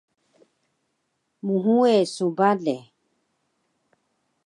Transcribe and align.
Mhuwe 1.45 1.93
su 2.13 2.25
bale 2.37 2.75